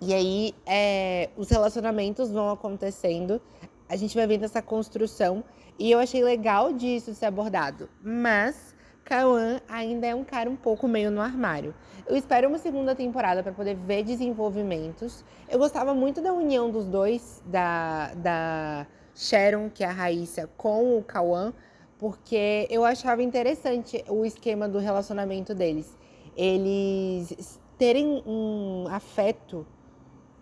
E 0.00 0.14
aí, 0.14 0.54
é, 0.64 1.30
os 1.36 1.48
relacionamentos 1.48 2.30
vão 2.30 2.50
acontecendo, 2.50 3.40
a 3.88 3.96
gente 3.96 4.14
vai 4.14 4.26
vendo 4.26 4.44
essa 4.44 4.60
construção, 4.60 5.42
e 5.78 5.90
eu 5.90 5.98
achei 5.98 6.22
legal 6.22 6.72
disso 6.72 7.14
ser 7.14 7.26
abordado. 7.26 7.88
Mas 8.02 8.74
Cauã 9.04 9.58
ainda 9.66 10.06
é 10.06 10.14
um 10.14 10.22
cara 10.22 10.50
um 10.50 10.56
pouco 10.56 10.86
meio 10.86 11.10
no 11.10 11.20
armário. 11.20 11.74
Eu 12.06 12.14
espero 12.14 12.48
uma 12.48 12.58
segunda 12.58 12.94
temporada 12.94 13.42
para 13.42 13.52
poder 13.52 13.74
ver 13.74 14.02
desenvolvimentos. 14.02 15.24
Eu 15.48 15.58
gostava 15.58 15.94
muito 15.94 16.20
da 16.20 16.32
união 16.32 16.70
dos 16.70 16.86
dois, 16.86 17.42
da, 17.46 18.12
da 18.14 18.86
Sharon, 19.14 19.70
que 19.70 19.82
é 19.82 19.86
a 19.86 19.92
Raíssa, 19.92 20.50
com 20.58 20.98
o 20.98 21.02
Cauã, 21.02 21.54
porque 21.98 22.66
eu 22.70 22.84
achava 22.84 23.22
interessante 23.22 24.04
o 24.08 24.26
esquema 24.26 24.68
do 24.68 24.78
relacionamento 24.78 25.54
deles. 25.54 25.96
Eles 26.36 27.58
terem 27.78 28.22
um 28.26 28.86
afeto 28.90 29.66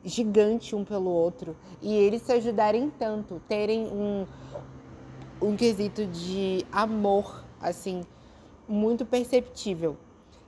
gigante 0.06 0.74
um 0.74 0.84
pelo 0.84 1.10
outro 1.10 1.56
e 1.82 1.92
eles 1.92 2.22
se 2.22 2.32
ajudarem 2.32 2.90
tanto, 2.96 3.42
terem 3.48 3.86
um, 3.88 4.24
um 5.42 5.56
quesito 5.56 6.06
de 6.06 6.64
amor, 6.70 7.44
assim, 7.60 8.02
muito 8.68 9.04
perceptível. 9.04 9.96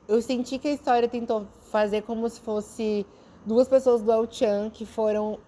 Eu 0.07 0.23
senti 0.23 0.59
que 0.59 0.69
a 0.69 0.73
história 0.73 1.09
tentou 1.09 1.47
fazer 1.71 2.03
como 2.03 2.29
se 2.31 2.41
fosse 2.41 3.05
duas 3.45 3.69
pessoas 3.69 4.01
do 4.01 4.13
El 4.13 4.31
Chan 4.31 4.71
que 4.71 4.87
foram 4.87 5.39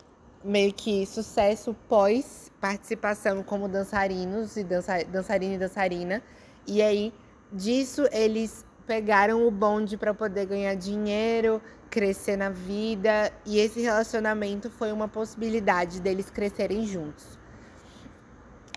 meio 0.42 0.72
que 0.72 1.06
sucesso 1.06 1.74
pós 1.88 2.50
participação 2.60 3.42
como 3.42 3.68
dançarinos 3.68 4.56
e 4.56 4.64
dança, 4.64 5.04
dançarina 5.04 5.54
e 5.54 5.58
dançarina. 5.58 6.22
E 6.66 6.82
aí, 6.82 7.12
disso, 7.52 8.06
eles 8.12 8.64
pegaram 8.90 9.46
o 9.46 9.52
bonde 9.52 9.96
para 9.96 10.12
poder 10.12 10.46
ganhar 10.46 10.74
dinheiro, 10.74 11.62
crescer 11.88 12.36
na 12.36 12.50
vida. 12.50 13.32
E 13.46 13.60
esse 13.60 13.80
relacionamento 13.80 14.68
foi 14.68 14.90
uma 14.90 15.06
possibilidade 15.06 16.00
deles 16.00 16.28
crescerem 16.28 16.84
juntos. 16.84 17.38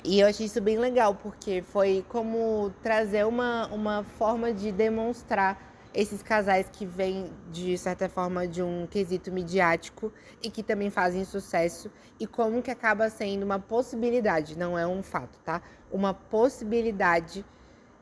E 0.04 0.20
eu 0.20 0.28
achei 0.28 0.46
isso 0.46 0.62
bem 0.62 0.78
legal, 0.78 1.16
porque 1.16 1.64
foi 1.64 2.06
como 2.10 2.72
trazer 2.84 3.26
uma, 3.26 3.66
uma 3.74 4.04
forma 4.04 4.54
de 4.54 4.72
demonstrar 4.72 5.58
esses 5.96 6.22
casais 6.22 6.68
que 6.72 6.86
vêm, 6.86 7.32
de 7.52 7.76
certa 7.76 8.08
forma, 8.08 8.48
de 8.48 8.62
um 8.62 8.86
quesito 8.86 9.32
midiático 9.32 10.14
e 10.44 10.52
que 10.52 10.62
também 10.62 10.92
fazem 10.92 11.26
sucesso 11.26 11.90
e 12.20 12.28
como 12.28 12.62
que 12.62 12.70
acaba 12.70 13.10
sendo 13.10 13.42
uma 13.42 13.58
possibilidade, 13.58 14.56
não 14.56 14.78
é 14.78 14.86
um 14.86 15.02
fato, 15.02 15.40
tá? 15.40 15.60
Uma 15.92 16.14
possibilidade 16.14 17.44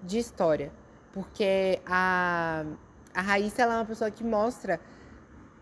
de 0.03 0.17
história. 0.17 0.80
Porque 1.13 1.79
a, 1.85 2.65
a 3.13 3.21
Raíssa 3.21 3.63
ela 3.63 3.75
é 3.75 3.77
uma 3.77 3.85
pessoa 3.85 4.09
que 4.09 4.23
mostra, 4.23 4.79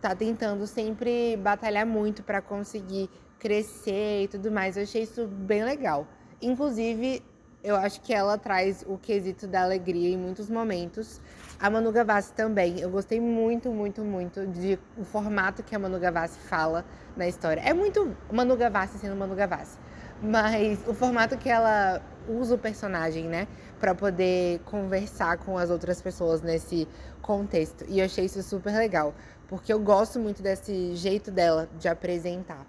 tá 0.01 0.15
tentando 0.15 0.65
sempre 0.67 1.37
batalhar 1.37 1.85
muito 1.85 2.23
para 2.23 2.41
conseguir 2.41 3.09
crescer 3.39 4.23
e 4.23 4.27
tudo 4.27 4.51
mais. 4.51 4.77
Eu 4.77 4.83
achei 4.83 5.03
isso 5.03 5.25
bem 5.27 5.63
legal. 5.63 6.07
Inclusive, 6.41 7.23
eu 7.63 7.75
acho 7.75 7.99
que 8.01 8.13
ela 8.13 8.37
traz 8.37 8.85
o 8.87 8.97
quesito 8.97 9.47
da 9.47 9.63
alegria 9.63 10.09
em 10.09 10.17
muitos 10.17 10.49
momentos. 10.49 11.21
A 11.59 11.69
Manu 11.69 11.91
Gavassi 11.91 12.33
também. 12.33 12.79
Eu 12.79 12.89
gostei 12.89 13.19
muito, 13.19 13.69
muito, 13.69 14.03
muito 14.03 14.47
de 14.47 14.79
o 14.97 15.03
formato 15.03 15.61
que 15.61 15.75
a 15.75 15.79
Manu 15.79 15.99
Gavassi 15.99 16.39
fala 16.39 16.85
na 17.17 17.27
história. 17.27 17.61
É 17.61 17.73
muito 17.73 18.15
Manu 18.31 18.55
Gavassi 18.55 18.97
sendo 18.97 19.15
Manu 19.15 19.35
Gavassi. 19.35 19.77
Mas 20.21 20.79
o 20.87 20.93
formato 20.93 21.37
que 21.37 21.49
ela 21.49 22.01
usa 22.27 22.55
o 22.55 22.57
personagem, 22.57 23.27
né? 23.27 23.47
Pra 23.79 23.95
poder 23.95 24.59
conversar 24.65 25.37
com 25.37 25.57
as 25.57 25.69
outras 25.69 26.01
pessoas 26.01 26.41
nesse 26.41 26.87
contexto. 27.21 27.85
E 27.87 27.99
eu 27.99 28.05
achei 28.05 28.25
isso 28.25 28.41
super 28.43 28.73
legal. 28.75 29.13
Porque 29.47 29.71
eu 29.71 29.79
gosto 29.79 30.19
muito 30.19 30.43
desse 30.43 30.95
jeito 30.95 31.31
dela 31.31 31.69
de 31.79 31.87
apresentar. 31.87 32.65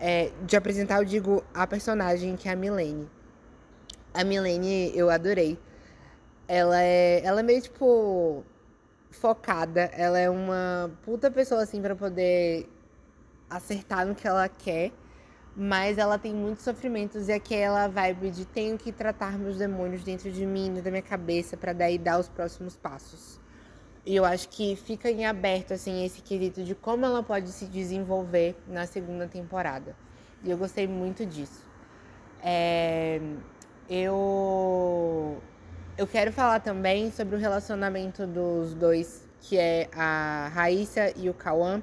É, 0.00 0.30
de 0.46 0.56
apresentar, 0.56 0.98
eu 0.98 1.04
digo, 1.04 1.42
a 1.52 1.66
personagem 1.66 2.36
que 2.36 2.48
é 2.48 2.52
a 2.52 2.56
Milene. 2.56 3.08
A 4.14 4.24
Milene 4.24 4.96
eu 4.96 5.10
adorei. 5.10 5.58
Ela 6.46 6.80
é, 6.80 7.20
ela 7.24 7.40
é 7.40 7.42
meio 7.42 7.60
tipo 7.60 8.44
focada, 9.10 9.82
ela 9.92 10.18
é 10.18 10.30
uma 10.30 10.90
puta 11.02 11.30
pessoa 11.30 11.62
assim 11.62 11.80
para 11.80 11.96
poder 11.96 12.68
acertar 13.48 14.06
no 14.06 14.14
que 14.14 14.26
ela 14.26 14.48
quer, 14.48 14.92
mas 15.60 15.98
ela 15.98 16.16
tem 16.16 16.32
muitos 16.32 16.62
sofrimentos 16.62 17.26
e 17.28 17.32
aquela 17.32 17.88
vibe 17.88 18.30
de 18.30 18.46
tenho 18.46 18.78
que 18.78 18.92
tratar 18.92 19.36
meus 19.36 19.56
demônios 19.56 20.04
dentro 20.04 20.30
de 20.30 20.46
mim, 20.46 20.68
dentro 20.68 20.84
da 20.84 20.90
minha 20.92 21.02
cabeça 21.02 21.56
para 21.56 21.72
daí 21.72 21.98
dar 21.98 22.20
os 22.20 22.28
próximos 22.28 22.76
passos. 22.76 23.40
E 24.06 24.14
eu 24.14 24.24
acho 24.24 24.48
que 24.50 24.76
fica 24.76 25.10
em 25.10 25.26
aberto 25.26 25.74
assim 25.74 26.04
esse 26.04 26.22
quesito 26.22 26.62
de 26.62 26.76
como 26.76 27.04
ela 27.04 27.24
pode 27.24 27.50
se 27.50 27.66
desenvolver 27.66 28.54
na 28.68 28.86
segunda 28.86 29.26
temporada. 29.26 29.96
E 30.44 30.50
eu 30.50 30.56
gostei 30.56 30.86
muito 30.86 31.26
disso. 31.26 31.68
É 32.40 33.20
eu 33.90 35.42
eu 35.96 36.06
quero 36.06 36.32
falar 36.32 36.60
também 36.60 37.10
sobre 37.10 37.34
o 37.34 37.38
relacionamento 37.38 38.28
dos 38.28 38.74
dois, 38.74 39.26
que 39.40 39.58
é 39.58 39.88
a 39.92 40.52
Raíssa 40.54 41.12
e 41.16 41.28
o 41.28 41.34
Cauã, 41.34 41.82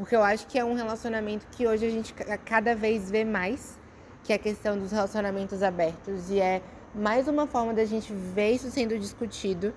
porque 0.00 0.16
eu 0.16 0.22
acho 0.22 0.46
que 0.46 0.58
é 0.58 0.64
um 0.64 0.74
relacionamento 0.74 1.46
que 1.50 1.66
hoje 1.66 1.84
a 1.84 1.90
gente 1.90 2.14
cada 2.46 2.74
vez 2.74 3.10
vê 3.10 3.22
mais, 3.22 3.78
que 4.24 4.32
é 4.32 4.36
a 4.36 4.38
questão 4.38 4.78
dos 4.78 4.90
relacionamentos 4.90 5.62
abertos 5.62 6.30
e 6.30 6.40
é 6.40 6.62
mais 6.94 7.28
uma 7.28 7.46
forma 7.46 7.74
da 7.74 7.84
gente 7.84 8.10
ver 8.12 8.52
isso 8.52 8.70
sendo 8.70 8.98
discutido 8.98 9.74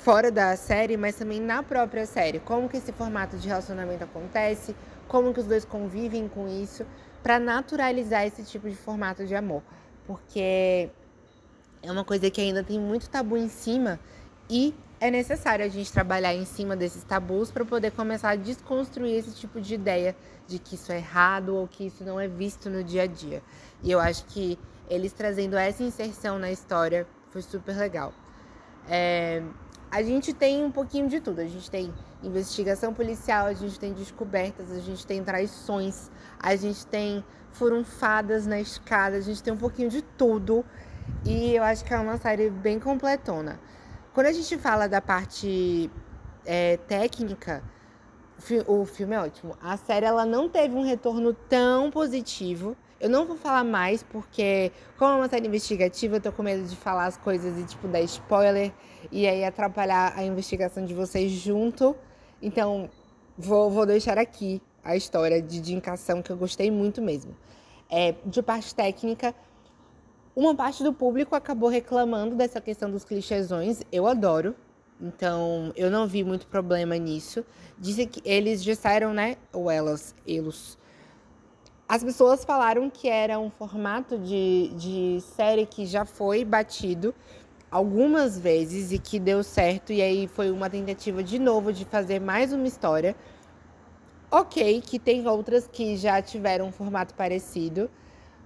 fora 0.00 0.32
da 0.32 0.56
série, 0.56 0.96
mas 0.96 1.14
também 1.14 1.40
na 1.40 1.62
própria 1.62 2.06
série. 2.06 2.40
Como 2.40 2.68
que 2.68 2.78
esse 2.78 2.90
formato 2.90 3.36
de 3.36 3.46
relacionamento 3.46 4.02
acontece, 4.02 4.74
como 5.06 5.32
que 5.32 5.38
os 5.38 5.46
dois 5.46 5.64
convivem 5.64 6.26
com 6.26 6.48
isso, 6.48 6.84
para 7.22 7.38
naturalizar 7.38 8.26
esse 8.26 8.42
tipo 8.42 8.68
de 8.68 8.74
formato 8.74 9.24
de 9.24 9.34
amor 9.36 9.62
porque 10.10 10.90
é 11.80 11.92
uma 11.92 12.04
coisa 12.04 12.28
que 12.28 12.40
ainda 12.40 12.64
tem 12.64 12.80
muito 12.80 13.08
tabu 13.08 13.36
em 13.36 13.48
cima 13.48 14.00
e 14.48 14.74
é 15.00 15.10
necessário 15.10 15.64
a 15.64 15.68
gente 15.68 15.90
trabalhar 15.90 16.34
em 16.34 16.44
cima 16.44 16.76
desses 16.76 17.02
tabus 17.02 17.50
para 17.50 17.64
poder 17.64 17.90
começar 17.90 18.30
a 18.30 18.36
desconstruir 18.36 19.16
esse 19.16 19.34
tipo 19.34 19.58
de 19.58 19.74
ideia 19.74 20.14
de 20.46 20.58
que 20.58 20.74
isso 20.74 20.92
é 20.92 20.98
errado 20.98 21.56
ou 21.56 21.66
que 21.66 21.86
isso 21.86 22.04
não 22.04 22.20
é 22.20 22.28
visto 22.28 22.68
no 22.68 22.84
dia 22.84 23.04
a 23.04 23.06
dia. 23.06 23.42
E 23.82 23.90
eu 23.90 23.98
acho 23.98 24.26
que 24.26 24.58
eles 24.90 25.12
trazendo 25.12 25.56
essa 25.56 25.82
inserção 25.82 26.38
na 26.38 26.52
história 26.52 27.06
foi 27.30 27.40
super 27.40 27.76
legal. 27.76 28.12
É, 28.86 29.42
a 29.90 30.02
gente 30.02 30.34
tem 30.34 30.62
um 30.62 30.70
pouquinho 30.70 31.08
de 31.08 31.18
tudo. 31.18 31.40
A 31.40 31.46
gente 31.46 31.70
tem 31.70 31.94
investigação 32.22 32.92
policial, 32.92 33.46
a 33.46 33.54
gente 33.54 33.80
tem 33.80 33.94
descobertas, 33.94 34.70
a 34.70 34.80
gente 34.80 35.06
tem 35.06 35.24
traições, 35.24 36.10
a 36.38 36.54
gente 36.56 36.86
tem 36.86 37.24
furunfadas 37.52 38.46
na 38.46 38.60
escada, 38.60 39.16
a 39.16 39.20
gente 39.20 39.42
tem 39.42 39.52
um 39.52 39.56
pouquinho 39.56 39.88
de 39.88 40.02
tudo. 40.02 40.62
E 41.24 41.54
eu 41.54 41.62
acho 41.62 41.84
que 41.84 41.94
é 41.94 41.98
uma 41.98 42.18
série 42.18 42.50
bem 42.50 42.78
completona. 42.78 43.58
Quando 44.12 44.26
a 44.26 44.32
gente 44.32 44.58
fala 44.58 44.88
da 44.88 45.00
parte 45.00 45.88
é, 46.44 46.76
técnica, 46.78 47.62
o 48.66 48.84
filme 48.84 49.14
é 49.14 49.20
ótimo. 49.20 49.56
A 49.62 49.76
série 49.76 50.04
ela 50.04 50.26
não 50.26 50.48
teve 50.48 50.74
um 50.74 50.82
retorno 50.82 51.32
tão 51.32 51.92
positivo. 51.92 52.76
Eu 52.98 53.08
não 53.08 53.24
vou 53.24 53.36
falar 53.36 53.62
mais 53.62 54.02
porque, 54.02 54.72
como 54.98 55.12
é 55.12 55.16
uma 55.16 55.28
série 55.28 55.46
investigativa, 55.46 56.16
eu 56.16 56.20
tô 56.20 56.32
com 56.32 56.42
medo 56.42 56.64
de 56.64 56.74
falar 56.74 57.06
as 57.06 57.16
coisas 57.16 57.56
e, 57.56 57.64
tipo, 57.64 57.86
dar 57.86 58.00
spoiler 58.00 58.72
e 59.12 59.28
aí 59.28 59.44
atrapalhar 59.44 60.12
a 60.16 60.24
investigação 60.24 60.84
de 60.84 60.92
vocês 60.92 61.30
junto. 61.30 61.94
Então, 62.42 62.90
vou, 63.38 63.70
vou 63.70 63.86
deixar 63.86 64.18
aqui 64.18 64.60
a 64.82 64.96
história 64.96 65.40
de, 65.40 65.60
de 65.60 65.80
que 65.80 66.30
eu 66.30 66.36
gostei 66.36 66.68
muito 66.68 67.00
mesmo. 67.00 67.36
É, 67.88 68.16
de 68.26 68.42
parte 68.42 68.74
técnica, 68.74 69.34
uma 70.34 70.54
parte 70.54 70.82
do 70.82 70.92
público 70.92 71.34
acabou 71.34 71.68
reclamando 71.68 72.36
dessa 72.36 72.60
questão 72.60 72.90
dos 72.90 73.04
clichêsões. 73.04 73.82
Eu 73.90 74.06
adoro, 74.06 74.54
então 75.00 75.72
eu 75.74 75.90
não 75.90 76.06
vi 76.06 76.22
muito 76.22 76.46
problema 76.46 76.96
nisso. 76.96 77.44
Disse 77.78 78.06
que 78.06 78.20
eles 78.24 78.62
disseram, 78.62 79.12
né? 79.12 79.36
Ou 79.52 79.70
elas, 79.70 80.14
eles. 80.26 80.78
As 81.88 82.04
pessoas 82.04 82.44
falaram 82.44 82.88
que 82.88 83.08
era 83.08 83.38
um 83.38 83.50
formato 83.50 84.16
de, 84.16 84.68
de 84.76 85.20
série 85.34 85.66
que 85.66 85.84
já 85.86 86.04
foi 86.04 86.44
batido 86.44 87.12
algumas 87.70 88.38
vezes 88.38 88.92
e 88.92 88.98
que 88.98 89.18
deu 89.18 89.42
certo, 89.42 89.92
e 89.92 90.02
aí 90.02 90.26
foi 90.26 90.50
uma 90.50 90.68
tentativa 90.68 91.22
de 91.22 91.38
novo 91.38 91.72
de 91.72 91.84
fazer 91.84 92.20
mais 92.20 92.52
uma 92.52 92.66
história. 92.66 93.14
Ok, 94.30 94.80
que 94.82 94.98
tem 94.98 95.26
outras 95.26 95.66
que 95.66 95.96
já 95.96 96.20
tiveram 96.22 96.68
um 96.68 96.72
formato 96.72 97.14
parecido, 97.14 97.90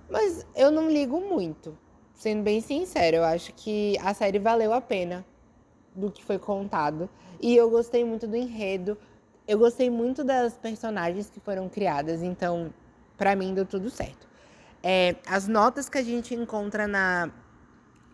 mas 0.08 0.46
eu 0.54 0.70
não 0.70 0.90
ligo 0.90 1.20
muito. 1.20 1.76
Sendo 2.14 2.42
bem 2.42 2.60
sincero, 2.60 3.18
eu 3.18 3.24
acho 3.24 3.52
que 3.54 3.98
a 4.00 4.14
série 4.14 4.38
valeu 4.38 4.72
a 4.72 4.80
pena 4.80 5.24
do 5.94 6.10
que 6.10 6.24
foi 6.24 6.38
contado. 6.38 7.08
E 7.40 7.56
eu 7.56 7.68
gostei 7.68 8.04
muito 8.04 8.26
do 8.26 8.36
enredo. 8.36 8.96
Eu 9.46 9.58
gostei 9.58 9.90
muito 9.90 10.24
das 10.24 10.56
personagens 10.56 11.28
que 11.28 11.40
foram 11.40 11.68
criadas, 11.68 12.22
então, 12.22 12.72
para 13.16 13.36
mim, 13.36 13.52
deu 13.52 13.66
tudo 13.66 13.90
certo. 13.90 14.26
É, 14.82 15.16
as 15.26 15.46
notas 15.46 15.88
que 15.88 15.98
a 15.98 16.02
gente 16.02 16.34
encontra 16.34 16.86
na 16.86 17.30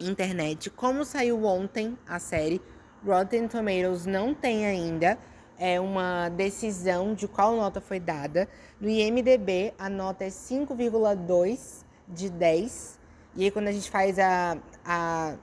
internet, 0.00 0.70
como 0.70 1.04
saiu 1.04 1.44
ontem 1.44 1.96
a 2.08 2.18
série, 2.18 2.60
Rotten 3.04 3.48
Tomatoes 3.48 4.06
não 4.06 4.34
tem 4.34 4.66
ainda 4.66 5.18
é 5.60 5.78
uma 5.78 6.30
decisão 6.30 7.12
de 7.12 7.28
qual 7.28 7.54
nota 7.54 7.82
foi 7.82 8.00
dada. 8.00 8.48
No 8.80 8.88
IMDB, 8.88 9.74
a 9.78 9.90
nota 9.90 10.24
é 10.24 10.28
5,2 10.28 11.84
de 12.08 12.30
10. 12.30 12.98
E 13.36 13.44
aí, 13.44 13.50
quando 13.50 13.68
a 13.68 13.72
gente 13.72 13.90
faz 13.90 14.18
a, 14.18 14.56
a 14.82 15.34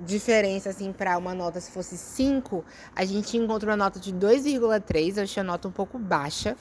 diferença 0.00 0.70
assim 0.70 0.90
para 0.90 1.18
uma 1.18 1.34
nota 1.34 1.60
se 1.60 1.70
fosse 1.70 1.98
5, 1.98 2.64
a 2.96 3.04
gente 3.04 3.36
encontra 3.36 3.70
uma 3.70 3.76
nota 3.76 4.00
de 4.00 4.10
2,3. 4.14 5.18
Eu 5.18 5.22
achei 5.24 5.42
a 5.42 5.44
nota 5.44 5.68
um 5.68 5.72
pouco 5.72 5.98
baixa. 5.98 6.56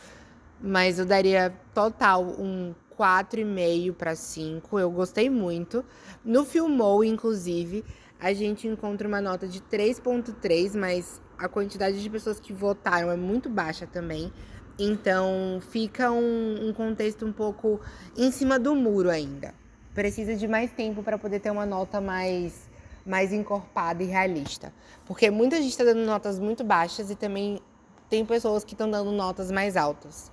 mas 0.60 1.00
eu 1.00 1.06
daria 1.06 1.54
total 1.74 2.24
um 2.24 2.76
4,5 3.00 3.94
para 3.94 4.16
5. 4.16 4.78
Eu 4.78 4.92
gostei 4.92 5.30
muito. 5.30 5.86
No 6.26 6.44
Filmou, 6.44 7.06
inclusive, 7.06 7.86
a 8.20 8.34
gente 8.34 8.68
encontra 8.68 9.08
uma 9.08 9.22
nota 9.22 9.48
de 9.48 9.62
3,3, 9.62 10.78
mas 10.78 11.22
a 11.42 11.50
quantidade 11.50 12.02
de 12.02 12.10
pessoas 12.10 12.40
que 12.40 12.54
votaram 12.54 13.12
é 13.12 13.18
muito 13.18 13.50
baixa 13.50 13.88
também. 13.88 14.32
Então 14.78 15.60
fica 15.72 16.12
um, 16.12 16.70
um 16.70 16.74
contexto 16.74 17.26
um 17.26 17.34
pouco 17.34 17.82
em 18.16 18.32
cima 18.32 18.60
do 18.60 18.76
muro 18.76 19.10
ainda. 19.10 19.54
Precisa 19.94 20.36
de 20.36 20.48
mais 20.48 20.72
tempo 20.72 21.02
para 21.02 21.18
poder 21.18 21.40
ter 21.40 21.50
uma 21.50 21.66
nota 21.66 22.00
mais, 22.00 22.70
mais 23.06 23.34
encorpada 23.34 24.04
e 24.04 24.06
realista. 24.06 24.72
Porque 25.06 25.32
muita 25.32 25.58
gente 25.58 25.72
está 25.72 25.84
dando 25.84 26.06
notas 26.06 26.40
muito 26.40 26.64
baixas 26.64 27.10
e 27.10 27.16
também 27.16 27.60
tem 28.08 28.24
pessoas 28.24 28.64
que 28.64 28.74
estão 28.74 28.90
dando 28.90 29.12
notas 29.12 29.52
mais 29.52 29.76
altas. 29.76 30.32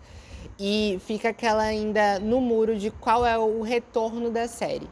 E 0.59 1.00
fica 1.07 1.31
aquela 1.31 1.62
ainda 1.62 2.19
no 2.19 2.41
muro 2.41 2.77
de 2.77 2.91
qual 2.91 3.25
é 3.25 3.37
o 3.38 3.62
retorno 3.62 4.31
da 4.31 4.47
série. 4.47 4.88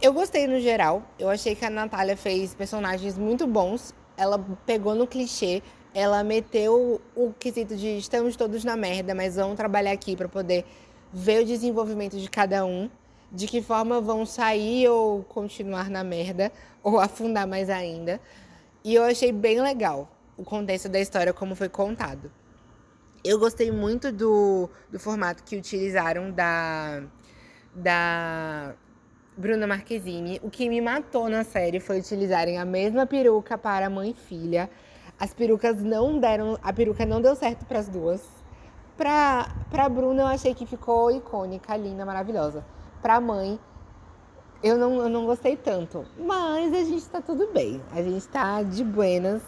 Eu 0.00 0.12
gostei 0.12 0.46
no 0.46 0.60
geral. 0.60 1.02
Eu 1.18 1.30
achei 1.30 1.54
que 1.54 1.64
a 1.64 1.70
Natália 1.70 2.16
fez 2.16 2.54
personagens 2.54 3.16
muito 3.16 3.46
bons. 3.46 3.94
Ela 4.22 4.38
pegou 4.64 4.94
no 4.94 5.04
clichê, 5.04 5.62
ela 5.92 6.22
meteu 6.22 7.00
o 7.16 7.32
quesito 7.32 7.74
de 7.74 7.98
estamos 7.98 8.36
todos 8.36 8.62
na 8.62 8.76
merda, 8.76 9.16
mas 9.16 9.34
vamos 9.34 9.56
trabalhar 9.56 9.90
aqui 9.90 10.14
para 10.14 10.28
poder 10.28 10.64
ver 11.12 11.42
o 11.42 11.44
desenvolvimento 11.44 12.16
de 12.16 12.30
cada 12.30 12.64
um, 12.64 12.88
de 13.32 13.48
que 13.48 13.60
forma 13.60 14.00
vão 14.00 14.24
sair 14.24 14.88
ou 14.88 15.24
continuar 15.24 15.90
na 15.90 16.04
merda, 16.04 16.52
ou 16.84 17.00
afundar 17.00 17.48
mais 17.48 17.68
ainda. 17.68 18.20
E 18.84 18.94
eu 18.94 19.02
achei 19.02 19.32
bem 19.32 19.60
legal 19.60 20.08
o 20.36 20.44
contexto 20.44 20.88
da 20.88 21.00
história 21.00 21.32
como 21.32 21.56
foi 21.56 21.68
contado. 21.68 22.30
Eu 23.24 23.40
gostei 23.40 23.72
muito 23.72 24.12
do, 24.12 24.70
do 24.88 25.00
formato 25.00 25.42
que 25.42 25.56
utilizaram 25.56 26.30
da, 26.30 27.02
da 27.74 28.74
Bruna 29.36 29.66
Marquezine. 29.66 30.38
O 30.42 30.50
que 30.50 30.68
me 30.68 30.80
matou 30.80 31.28
na 31.28 31.42
série 31.42 31.80
foi 31.80 31.98
utilizarem 31.98 32.58
a 32.58 32.64
mesma 32.64 33.06
peruca 33.06 33.56
para 33.56 33.88
mãe 33.88 34.10
e 34.10 34.14
filha. 34.14 34.68
As 35.18 35.32
perucas 35.32 35.82
não 35.82 36.18
deram. 36.18 36.58
A 36.62 36.72
peruca 36.72 37.06
não 37.06 37.20
deu 37.20 37.34
certo 37.34 37.64
para 37.64 37.78
as 37.78 37.88
duas. 37.88 38.22
Pra, 38.96 39.48
pra 39.70 39.88
Bruna, 39.88 40.22
eu 40.22 40.26
achei 40.26 40.54
que 40.54 40.66
ficou 40.66 41.10
icônica, 41.10 41.74
linda, 41.76 42.04
maravilhosa. 42.04 42.64
Pra 43.00 43.20
mãe, 43.20 43.58
eu 44.62 44.76
não, 44.76 44.96
eu 45.00 45.08
não 45.08 45.24
gostei 45.24 45.56
tanto. 45.56 46.04
Mas 46.18 46.72
a 46.74 46.84
gente 46.84 47.08
tá 47.08 47.22
tudo 47.22 47.48
bem. 47.52 47.80
A 47.90 48.02
gente 48.02 48.28
tá 48.28 48.62
de 48.62 48.84
buenas. 48.84 49.42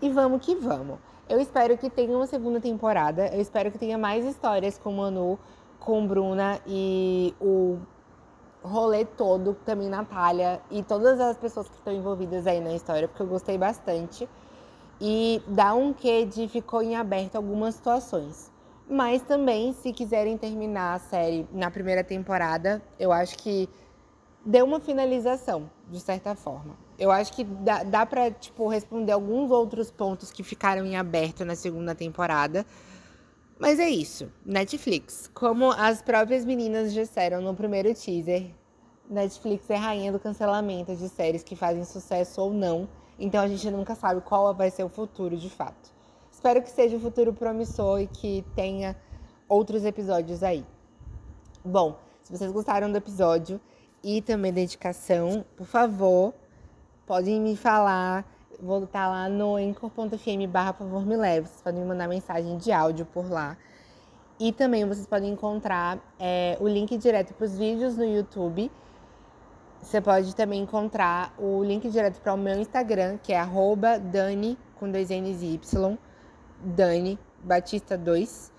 E 0.00 0.08
vamos 0.08 0.44
que 0.44 0.54
vamos. 0.54 0.98
Eu 1.28 1.40
espero 1.40 1.76
que 1.76 1.90
tenha 1.90 2.16
uma 2.16 2.28
segunda 2.28 2.60
temporada. 2.60 3.26
Eu 3.28 3.40
espero 3.40 3.72
que 3.72 3.78
tenha 3.78 3.98
mais 3.98 4.24
histórias 4.24 4.78
com 4.78 4.92
Manu, 4.92 5.36
com 5.80 6.06
Bruna 6.06 6.60
e 6.64 7.34
o 7.40 7.78
rolê 8.62 9.04
todo, 9.04 9.54
também 9.64 9.88
Natália 9.88 10.60
e 10.70 10.82
todas 10.82 11.20
as 11.20 11.36
pessoas 11.36 11.68
que 11.68 11.76
estão 11.76 11.92
envolvidas 11.92 12.46
aí 12.46 12.60
na 12.60 12.74
história, 12.74 13.06
porque 13.08 13.22
eu 13.22 13.26
gostei 13.26 13.56
bastante. 13.56 14.28
E 15.00 15.42
dá 15.46 15.74
um 15.74 15.92
quê 15.92 16.24
de 16.24 16.48
ficou 16.48 16.82
em 16.82 16.96
aberto 16.96 17.36
algumas 17.36 17.74
situações. 17.74 18.50
Mas 18.88 19.20
também, 19.22 19.72
se 19.72 19.92
quiserem 19.92 20.38
terminar 20.38 20.94
a 20.94 20.98
série 20.98 21.46
na 21.52 21.70
primeira 21.70 22.04
temporada, 22.04 22.80
eu 22.98 23.12
acho 23.12 23.36
que 23.36 23.68
deu 24.44 24.64
uma 24.64 24.78
finalização, 24.78 25.68
de 25.90 25.98
certa 26.00 26.34
forma. 26.36 26.76
Eu 26.98 27.10
acho 27.10 27.32
que 27.32 27.44
dá, 27.44 27.82
dá 27.82 28.06
pra, 28.06 28.30
tipo, 28.30 28.68
responder 28.68 29.12
alguns 29.12 29.50
outros 29.50 29.90
pontos 29.90 30.30
que 30.30 30.42
ficaram 30.42 30.86
em 30.86 30.96
aberto 30.96 31.44
na 31.44 31.56
segunda 31.56 31.94
temporada. 31.94 32.64
Mas 33.58 33.80
é 33.80 33.88
isso. 33.88 34.30
Netflix. 34.44 35.30
Como 35.32 35.70
as 35.70 36.02
próprias 36.02 36.44
meninas 36.44 36.92
disseram 36.92 37.40
no 37.40 37.54
primeiro 37.54 37.92
teaser, 37.94 38.54
Netflix 39.08 39.70
é 39.70 39.76
rainha 39.76 40.12
do 40.12 40.18
cancelamento 40.18 40.94
de 40.94 41.08
séries 41.08 41.42
que 41.42 41.56
fazem 41.56 41.84
sucesso 41.84 42.40
ou 42.40 42.52
não. 42.52 42.88
Então 43.18 43.42
a 43.42 43.48
gente 43.48 43.70
nunca 43.70 43.94
sabe 43.94 44.20
qual 44.20 44.54
vai 44.54 44.70
ser 44.70 44.84
o 44.84 44.88
futuro 44.88 45.36
de 45.36 45.48
fato. 45.48 45.90
Espero 46.30 46.60
que 46.60 46.70
seja 46.70 46.96
um 46.96 47.00
futuro 47.00 47.32
promissor 47.32 48.00
e 48.00 48.06
que 48.06 48.44
tenha 48.54 48.94
outros 49.48 49.84
episódios 49.84 50.42
aí. 50.42 50.64
Bom, 51.64 51.98
se 52.22 52.36
vocês 52.36 52.52
gostaram 52.52 52.92
do 52.92 52.98
episódio 52.98 53.58
e 54.04 54.20
também 54.20 54.52
da 54.52 54.60
indicação, 54.60 55.44
por 55.56 55.66
favor, 55.66 56.34
podem 57.06 57.40
me 57.40 57.56
falar. 57.56 58.35
Vou 58.60 58.84
estar 58.84 59.08
lá 59.08 59.28
no 59.28 59.58
encor.fm 59.58 60.46
barra 60.48 60.72
favor 60.72 61.04
me 61.04 61.16
leve. 61.16 61.46
Vocês 61.46 61.62
podem 61.62 61.80
me 61.80 61.86
mandar 61.86 62.08
mensagem 62.08 62.56
de 62.56 62.72
áudio 62.72 63.06
por 63.06 63.30
lá. 63.30 63.56
E 64.38 64.52
também 64.52 64.86
vocês 64.86 65.06
podem 65.06 65.32
encontrar 65.32 65.98
é, 66.18 66.56
o 66.60 66.68
link 66.68 66.96
direto 66.98 67.34
para 67.34 67.46
os 67.46 67.56
vídeos 67.56 67.96
no 67.96 68.04
YouTube 68.04 68.70
você 69.86 70.00
pode 70.00 70.34
também 70.34 70.62
encontrar 70.62 71.32
o 71.38 71.62
link 71.62 71.88
direto 71.88 72.20
para 72.20 72.34
o 72.34 72.36
meu 72.36 72.58
Instagram, 72.58 73.18
que 73.22 73.32
é 73.32 73.40
Dani, 74.10 74.58
com 74.80 74.90
dois 74.90 75.10
N's 75.10 75.42
e 75.42 75.54
Y, 75.54 75.96
Dani 76.60 77.16
Batista 77.44 77.96
2. 77.96 78.52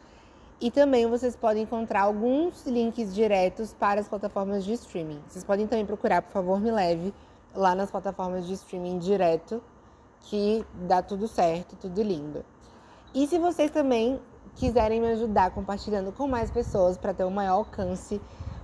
E 0.62 0.72
também 0.72 1.06
vocês 1.06 1.36
podem 1.36 1.64
encontrar 1.64 2.04
alguns 2.04 2.66
links 2.66 3.14
diretos 3.14 3.74
para 3.74 4.00
as 4.00 4.08
plataformas 4.08 4.64
de 4.64 4.72
streaming. 4.72 5.20
Vocês 5.28 5.44
podem 5.44 5.68
também 5.68 5.86
procurar, 5.86 6.22
por 6.22 6.32
favor, 6.32 6.62
me 6.62 6.72
leve 6.72 7.14
lá 7.54 7.76
nas 7.76 7.92
plataformas 7.92 8.48
de 8.48 8.54
streaming 8.54 8.98
direto, 8.98 9.62
que 10.22 10.66
dá 10.88 11.02
tudo 11.02 11.28
certo, 11.28 11.76
tudo 11.76 12.02
lindo. 12.02 12.44
E 13.14 13.28
se 13.28 13.40
vocês 13.40 13.72
também 13.72 14.20
quiserem 14.58 15.00
me 15.00 15.08
ajudar 15.12 15.52
compartilhando 15.52 16.12
com 16.12 16.28
mais 16.28 16.52
pessoas 16.52 16.98
para 16.98 17.14
ter 17.14 17.24
um 17.24 17.30
maior 17.30 17.54
alcance 17.54 18.20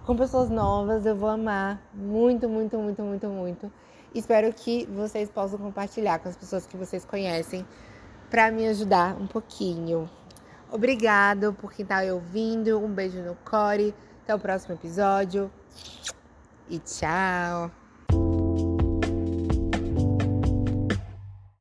com 0.06 0.16
pessoas 0.16 0.50
novas. 0.50 1.06
Eu 1.06 1.16
vou 1.16 1.30
amar 1.30 1.82
muito, 1.94 2.50
muito, 2.50 2.78
muito, 2.78 3.02
muito, 3.02 3.28
muito. 3.28 3.72
Espero 4.13 4.52
que 4.54 4.86
vocês 4.88 5.30
possam 5.30 5.58
compartilhar 5.58 6.20
com 6.20 6.30
as 6.30 6.36
pessoas 6.36 6.68
que 6.68 6.78
vocês 6.78 7.06
conhecem 7.06 7.66
para 8.30 8.52
me 8.52 8.68
ajudar 8.68 9.16
um 9.20 9.28
pouquinho. 9.28 10.10
Obrigado 10.72 11.54
por 11.54 11.72
quem 11.72 11.86
tá 11.86 12.02
ouvindo. 12.02 12.80
Um 12.80 12.89
beijo 12.89 13.22
no 13.22 13.36
core. 13.46 13.94
Até 14.24 14.34
o 14.34 14.39
próximo 14.39 14.76
episódio. 14.76 15.52
E 16.70 16.80
tchau. 16.80 17.83